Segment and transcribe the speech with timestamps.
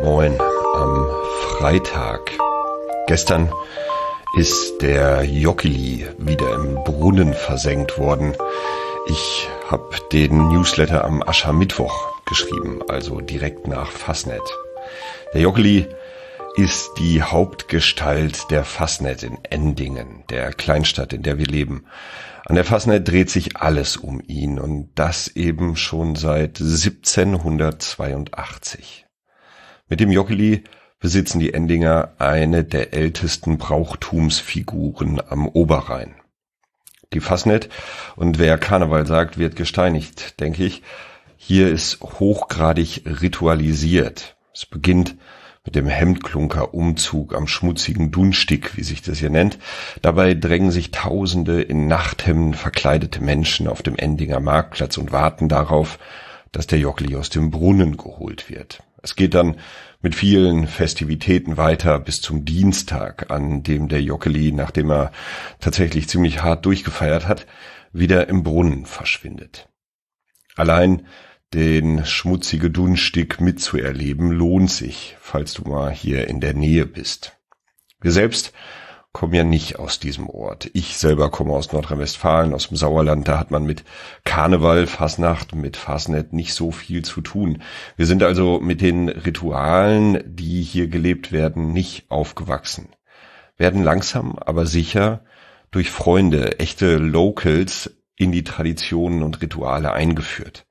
[0.00, 0.38] Moin,
[0.74, 1.10] am
[1.56, 2.30] Freitag.
[3.08, 3.52] Gestern
[4.36, 8.36] ist der Jockeli wieder im Brunnen versenkt worden.
[9.08, 14.42] Ich habe den Newsletter am Aschermittwoch geschrieben, also direkt nach Fasnet.
[15.34, 15.88] Der Jockeli
[16.54, 21.86] ist die Hauptgestalt der Fasnet in Endingen, der Kleinstadt, in der wir leben.
[22.46, 29.07] An der Fasnet dreht sich alles um ihn und das eben schon seit 1782.
[29.88, 30.64] Mit dem Joggeli
[31.00, 36.14] besitzen die Endinger eine der ältesten Brauchtumsfiguren am Oberrhein.
[37.14, 37.70] Die Fassnet
[38.16, 40.82] und wer Karneval sagt, wird gesteinigt, denke ich.
[41.38, 44.36] Hier ist hochgradig ritualisiert.
[44.52, 45.16] Es beginnt
[45.64, 49.58] mit dem Hemdklunker-Umzug am schmutzigen Dunstig, wie sich das hier nennt.
[50.02, 55.98] Dabei drängen sich Tausende in Nachthemden verkleidete Menschen auf dem Endinger Marktplatz und warten darauf,
[56.52, 58.82] dass der Jockli aus dem Brunnen geholt wird.
[59.02, 59.56] Es geht dann
[60.00, 65.12] mit vielen Festivitäten weiter bis zum Dienstag, an dem der Jockeli, nachdem er
[65.60, 67.46] tatsächlich ziemlich hart durchgefeiert hat,
[67.92, 69.68] wieder im Brunnen verschwindet.
[70.56, 71.06] Allein
[71.54, 77.38] den schmutzige Dunstig mitzuerleben lohnt sich, falls du mal hier in der Nähe bist.
[78.00, 78.52] Wir selbst
[79.18, 80.70] komme ja nicht aus diesem Ort.
[80.74, 83.26] Ich selber komme aus Nordrhein-Westfalen, aus dem Sauerland.
[83.26, 83.82] Da hat man mit
[84.22, 87.64] Karneval, Fasnacht, mit Fasnet nicht so viel zu tun.
[87.96, 92.90] Wir sind also mit den Ritualen, die hier gelebt werden, nicht aufgewachsen.
[93.56, 95.24] Werden langsam, aber sicher
[95.72, 100.64] durch Freunde, echte Locals in die Traditionen und Rituale eingeführt.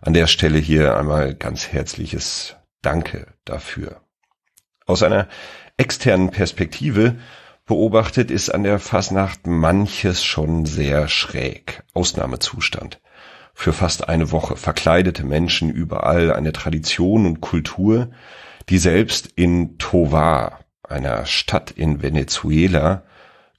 [0.00, 4.00] An der Stelle hier einmal ganz herzliches Danke dafür.
[4.86, 5.28] Aus einer
[5.76, 7.16] externen Perspektive
[7.66, 11.84] beobachtet, ist an der Fasnacht manches schon sehr schräg.
[11.94, 13.00] Ausnahmezustand.
[13.54, 18.10] Für fast eine Woche verkleidete Menschen überall eine Tradition und Kultur,
[18.68, 23.04] die selbst in Tovar, einer Stadt in Venezuela,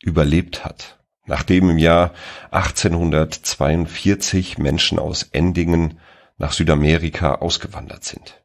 [0.02, 1.00] überlebt hat.
[1.25, 2.12] Nachdem im Jahr
[2.52, 6.00] 1842 Menschen aus Endingen
[6.38, 8.44] nach Südamerika ausgewandert sind.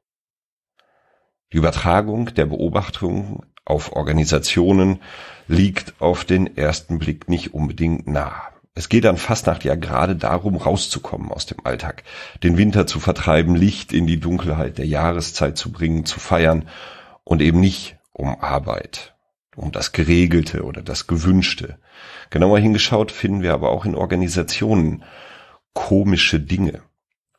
[1.53, 5.01] Die Übertragung der Beobachtung auf Organisationen
[5.47, 8.49] liegt auf den ersten Blick nicht unbedingt nah.
[8.75, 12.05] Es geht an Fastnacht ja gerade darum, rauszukommen aus dem Alltag,
[12.43, 16.69] den Winter zu vertreiben, Licht in die Dunkelheit der Jahreszeit zu bringen, zu feiern
[17.25, 19.15] und eben nicht um Arbeit,
[19.57, 21.79] um das Geregelte oder das Gewünschte.
[22.31, 25.03] Genauer hingeschaut finden wir aber auch in Organisationen
[25.73, 26.83] komische Dinge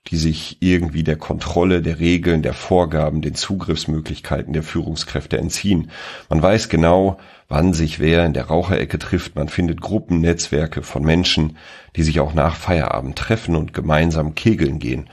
[0.10, 5.92] die sich irgendwie der Kontrolle, der Regeln, der Vorgaben, den Zugriffsmöglichkeiten der Führungskräfte entziehen.
[6.30, 9.36] Man weiß genau, wann sich wer in der Raucherecke trifft.
[9.36, 11.58] Man findet Gruppennetzwerke von Menschen,
[11.96, 15.10] die sich auch nach Feierabend treffen und gemeinsam kegeln gehen.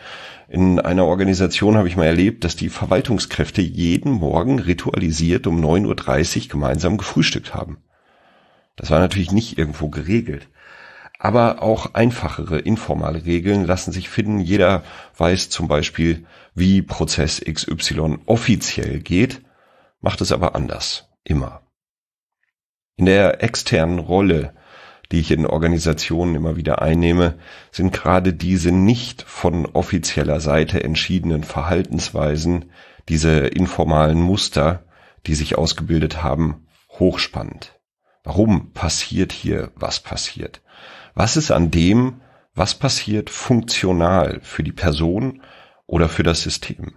[0.49, 6.45] In einer Organisation habe ich mal erlebt, dass die Verwaltungskräfte jeden Morgen ritualisiert um 9.30
[6.45, 7.79] Uhr gemeinsam gefrühstückt haben.
[8.77, 10.49] Das war natürlich nicht irgendwo geregelt.
[11.27, 14.39] Aber auch einfachere informale Regeln lassen sich finden.
[14.39, 14.85] Jeder
[15.17, 19.43] weiß zum Beispiel, wie Prozess XY offiziell geht,
[20.01, 21.09] macht es aber anders.
[21.25, 21.63] Immer.
[22.95, 24.55] In der externen Rolle,
[25.11, 27.35] die ich in Organisationen immer wieder einnehme,
[27.73, 32.71] sind gerade diese nicht von offizieller Seite entschiedenen Verhaltensweisen,
[33.09, 34.85] diese informalen Muster,
[35.27, 37.81] die sich ausgebildet haben, hochspannend.
[38.23, 40.63] Warum passiert hier, was passiert?
[41.19, 42.21] Was ist an dem,
[42.55, 45.41] was passiert, funktional für die Person
[45.87, 46.95] oder für das System?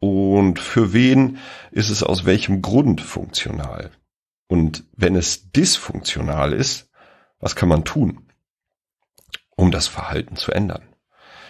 [0.00, 1.36] Und für wen
[1.70, 3.90] ist es aus welchem Grund funktional?
[4.48, 6.90] Und wenn es dysfunktional ist,
[7.40, 8.26] was kann man tun,
[9.54, 10.88] um das Verhalten zu ändern?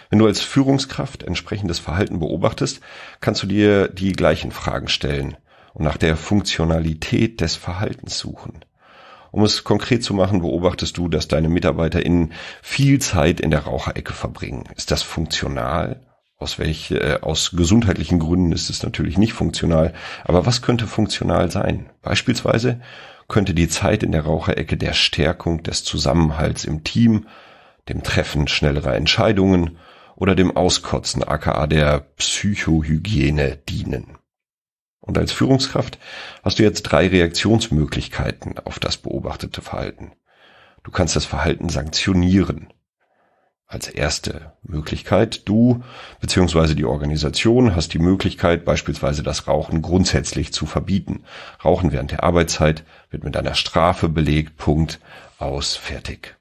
[0.09, 2.81] Wenn du als Führungskraft entsprechendes Verhalten beobachtest,
[3.21, 5.37] kannst du dir die gleichen Fragen stellen
[5.73, 8.65] und nach der Funktionalität des Verhaltens suchen.
[9.35, 12.31] Um es konkret zu machen, beobachtest du, dass deine MitarbeiterInnen
[12.61, 14.63] viel Zeit in der Raucherecke verbringen.
[14.77, 15.99] Ist das funktional?
[16.37, 19.93] Aus welche, äh, aus gesundheitlichen Gründen ist es natürlich nicht funktional.
[20.23, 21.89] Aber was könnte funktional sein?
[22.01, 22.79] Beispielsweise
[23.27, 27.27] könnte die Zeit in der Raucherecke der Stärkung des Zusammenhalts im Team,
[27.89, 29.77] dem Treffen schnellerer Entscheidungen
[30.15, 34.14] oder dem Auskotzen aka der Psychohygiene dienen.
[35.05, 35.99] Und als Führungskraft
[36.43, 40.13] hast du jetzt drei Reaktionsmöglichkeiten auf das beobachtete Verhalten.
[40.83, 42.67] Du kannst das Verhalten sanktionieren.
[43.67, 45.83] Als erste Möglichkeit, du
[46.21, 46.75] bzw.
[46.75, 51.23] die Organisation hast die Möglichkeit, beispielsweise das Rauchen grundsätzlich zu verbieten.
[51.63, 54.99] Rauchen während der Arbeitszeit wird mit einer Strafe belegt, Punkt,
[55.39, 56.37] aus, fertig.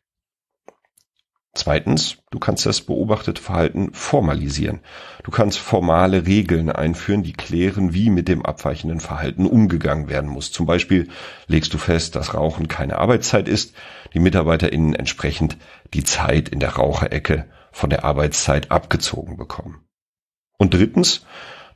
[1.57, 4.81] Zweitens, du kannst das beobachtete Verhalten formalisieren.
[5.23, 10.51] Du kannst formale Regeln einführen, die klären, wie mit dem abweichenden Verhalten umgegangen werden muss.
[10.51, 11.09] Zum Beispiel
[11.47, 13.75] legst du fest, dass Rauchen keine Arbeitszeit ist,
[14.15, 15.57] die MitarbeiterInnen entsprechend
[15.95, 19.85] die Zeit in der Raucherecke von der Arbeitszeit abgezogen bekommen.
[20.59, 21.25] Und drittens,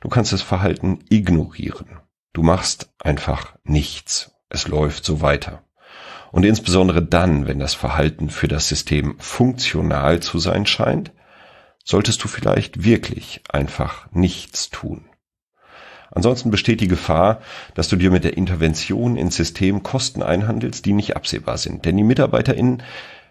[0.01, 1.99] du kannst das Verhalten ignorieren.
[2.33, 4.31] Du machst einfach nichts.
[4.49, 5.63] Es läuft so weiter.
[6.31, 11.11] Und insbesondere dann, wenn das Verhalten für das System funktional zu sein scheint,
[11.83, 15.05] solltest du vielleicht wirklich einfach nichts tun.
[16.11, 17.41] Ansonsten besteht die Gefahr,
[17.75, 21.85] dass du dir mit der Intervention ins System Kosten einhandelst, die nicht absehbar sind.
[21.85, 22.83] Denn die MitarbeiterInnen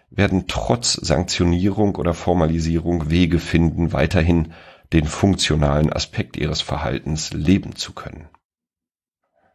[0.09, 4.53] werden trotz Sanktionierung oder Formalisierung Wege finden, weiterhin
[4.93, 8.27] den funktionalen Aspekt ihres Verhaltens leben zu können.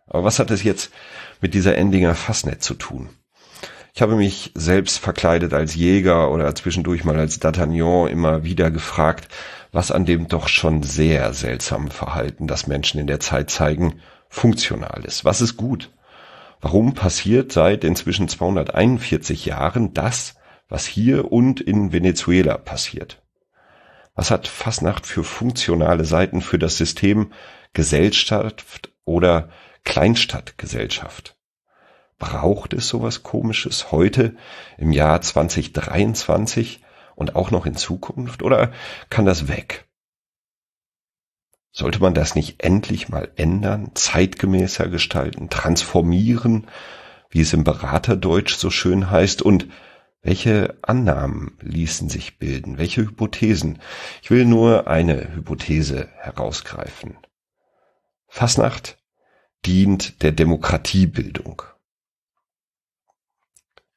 [0.06, 0.92] Aber was hat es jetzt
[1.40, 3.08] mit dieser Endinger Fassnet zu tun?
[3.96, 9.28] Ich habe mich selbst verkleidet als Jäger oder zwischendurch mal als D'Artagnan immer wieder gefragt,
[9.70, 15.04] was an dem doch schon sehr seltsamen Verhalten, das Menschen in der Zeit zeigen, funktional
[15.04, 15.24] ist.
[15.24, 15.92] Was ist gut?
[16.60, 20.34] Warum passiert seit inzwischen 241 Jahren das,
[20.68, 23.22] was hier und in Venezuela passiert?
[24.16, 27.30] Was hat Fasnacht für funktionale Seiten für das System
[27.74, 29.50] Gesellschaft oder
[29.84, 31.33] Kleinstadtgesellschaft?
[32.18, 34.36] Braucht es sowas Komisches heute
[34.78, 36.82] im Jahr 2023
[37.16, 38.72] und auch noch in Zukunft oder
[39.10, 39.86] kann das weg?
[41.72, 46.68] Sollte man das nicht endlich mal ändern, zeitgemäßer gestalten, transformieren,
[47.30, 49.66] wie es im Beraterdeutsch so schön heißt, und
[50.22, 53.80] welche Annahmen ließen sich bilden, welche Hypothesen?
[54.22, 57.18] Ich will nur eine Hypothese herausgreifen.
[58.28, 58.96] Fasnacht
[59.66, 61.62] dient der Demokratiebildung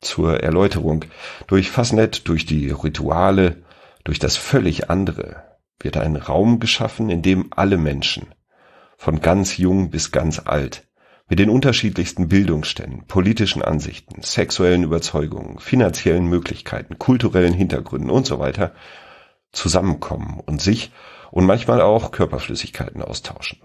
[0.08, 1.06] zur Erläuterung.
[1.48, 3.64] Durch Fasnet, durch die Rituale,
[4.04, 5.44] durch das völlig andere
[5.80, 8.34] wird ein Raum geschaffen, in dem alle Menschen,
[8.98, 10.88] von ganz jung bis ganz alt,
[11.30, 18.74] mit den unterschiedlichsten Bildungsständen, politischen Ansichten, sexuellen Überzeugungen, finanziellen Möglichkeiten, kulturellen Hintergründen und so weiter
[19.52, 20.92] zusammenkommen und sich
[21.32, 23.60] und manchmal auch Körperflüssigkeiten austauschen.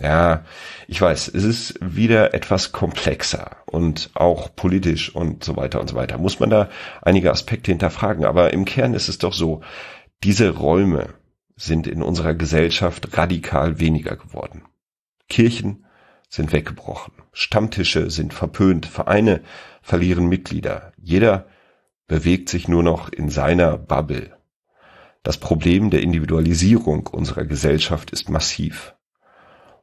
[0.00, 0.44] Ja,
[0.86, 5.96] ich weiß, es ist wieder etwas komplexer und auch politisch und so weiter und so
[5.96, 6.18] weiter.
[6.18, 6.68] Muss man da
[7.02, 8.24] einige Aspekte hinterfragen.
[8.24, 9.62] Aber im Kern ist es doch so,
[10.22, 11.14] diese Räume
[11.56, 14.62] sind in unserer Gesellschaft radikal weniger geworden.
[15.28, 15.84] Kirchen
[16.28, 17.14] sind weggebrochen.
[17.32, 18.86] Stammtische sind verpönt.
[18.86, 19.40] Vereine
[19.82, 20.92] verlieren Mitglieder.
[20.96, 21.46] Jeder
[22.06, 24.36] bewegt sich nur noch in seiner Bubble.
[25.24, 28.94] Das Problem der Individualisierung unserer Gesellschaft ist massiv.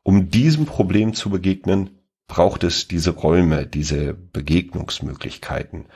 [0.07, 1.97] Um diesem Problem zu begegnen,
[2.27, 5.87] braucht es diese Räume, diese Begegnungsmöglichkeiten,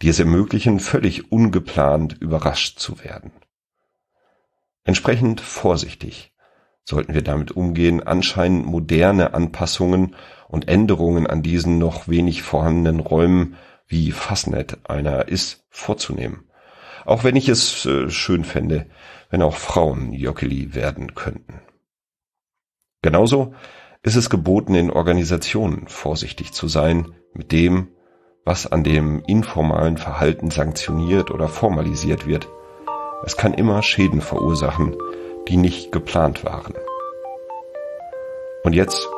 [0.00, 3.32] die es ermöglichen, völlig ungeplant überrascht zu werden.
[4.84, 6.32] Entsprechend vorsichtig
[6.84, 10.14] sollten wir damit umgehen, anscheinend moderne Anpassungen
[10.46, 13.56] und Änderungen an diesen noch wenig vorhandenen Räumen,
[13.88, 16.44] wie Fassnet einer ist, vorzunehmen.
[17.04, 18.86] Auch wenn ich es äh, schön fände,
[19.28, 21.65] wenn auch Frauen Jockeli werden könnten.
[23.02, 23.54] Genauso
[24.02, 27.88] ist es geboten, in Organisationen vorsichtig zu sein mit dem,
[28.44, 32.48] was an dem informalen Verhalten sanktioniert oder formalisiert wird.
[33.24, 34.96] Es kann immer Schäden verursachen,
[35.48, 36.74] die nicht geplant waren.
[38.62, 39.08] Und jetzt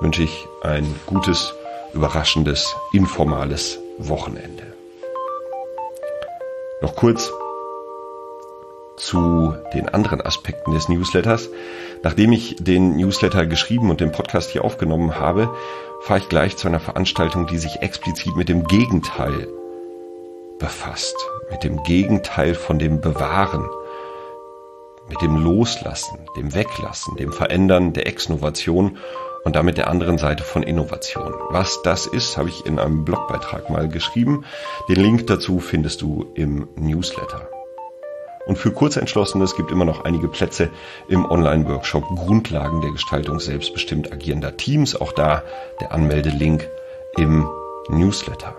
[0.00, 1.54] wünsche ich ein gutes,
[1.92, 4.64] überraschendes, informales Wochenende.
[6.80, 7.32] Noch kurz
[8.96, 11.48] zu den anderen Aspekten des Newsletters.
[12.02, 15.50] Nachdem ich den Newsletter geschrieben und den Podcast hier aufgenommen habe,
[16.02, 19.48] fahre ich gleich zu einer Veranstaltung, die sich explizit mit dem Gegenteil
[20.58, 21.16] befasst.
[21.50, 23.68] Mit dem Gegenteil von dem Bewahren,
[25.08, 28.98] mit dem Loslassen, dem Weglassen, dem Verändern der Exnovation
[29.44, 31.34] und damit der anderen Seite von Innovation.
[31.50, 34.44] Was das ist, habe ich in einem Blogbeitrag mal geschrieben.
[34.88, 37.53] Den Link dazu findest du im Newsletter.
[38.46, 40.70] Und für Kurzentschlossene, es gibt immer noch einige Plätze
[41.08, 44.94] im Online-Workshop Grundlagen der Gestaltung selbstbestimmt agierender Teams.
[45.00, 45.42] Auch da
[45.80, 46.68] der Anmeldelink
[47.16, 47.48] im
[47.88, 48.54] Newsletter.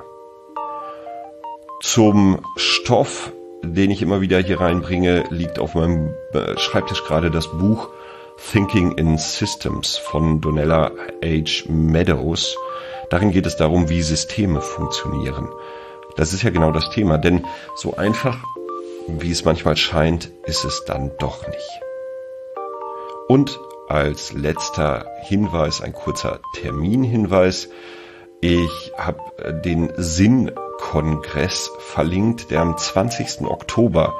[1.82, 3.32] Zum Stoff,
[3.64, 7.90] den ich immer wieder hier reinbringe, liegt auf meinem äh, Schreibtisch gerade das Buch
[8.52, 10.92] Thinking in Systems von Donella
[11.24, 11.70] H.
[11.70, 12.58] Meadows.
[13.10, 15.48] Darin geht es darum, wie Systeme funktionieren.
[16.16, 18.38] Das ist ja genau das Thema, denn so einfach
[19.08, 21.82] wie es manchmal scheint, ist es dann doch nicht.
[23.28, 27.70] Und als letzter Hinweis, ein kurzer Terminhinweis.
[28.42, 33.42] Ich habe den Sinn Kongress verlinkt, der am 20.
[33.42, 34.18] Oktober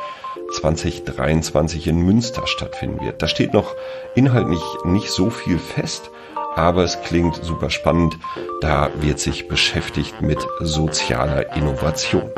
[0.54, 3.22] 2023 in Münster stattfinden wird.
[3.22, 3.76] Da steht noch
[4.14, 6.12] inhaltlich nicht so viel fest,
[6.56, 8.18] aber es klingt super spannend.
[8.62, 12.30] Da wird sich beschäftigt mit sozialer Innovation.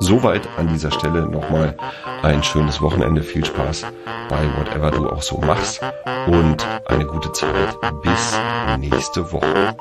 [0.00, 1.76] Soweit an dieser Stelle nochmal
[2.22, 3.22] ein schönes Wochenende.
[3.22, 3.86] Viel Spaß
[4.28, 5.80] bei whatever du auch so machst
[6.26, 7.76] und eine gute Zeit.
[8.02, 8.38] Bis
[8.78, 9.76] nächste Woche.